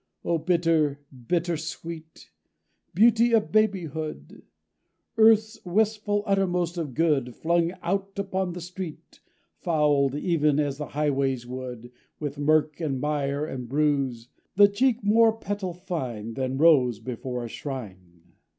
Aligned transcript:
__O 0.27 0.43
bitter, 0.43 1.01
bitter 1.27 1.55
sweet! 1.55 2.31
Beauty 2.95 3.33
of 3.33 3.51
babyhood, 3.51 4.41
Earth's 5.15 5.63
wistful 5.63 6.23
uttermost 6.25 6.75
of 6.75 6.95
good 6.95 7.35
Flung 7.35 7.73
out 7.83 8.17
upon 8.17 8.53
the 8.53 8.61
street; 8.61 9.19
Fouled, 9.59 10.15
even 10.15 10.59
as 10.59 10.79
the 10.79 10.87
highways 10.97 11.45
would, 11.45 11.91
With 12.19 12.39
mirk 12.39 12.79
and 12.81 12.99
mire 12.99 13.45
and 13.45 13.69
bruise; 13.69 14.29
The 14.55 14.67
cheek 14.67 15.03
more 15.03 15.33
petal 15.37 15.75
fine 15.75 16.33
Than 16.33 16.57
rose 16.57 16.97
before 16.97 17.45
a 17.45 17.47
shrine! 17.47 18.23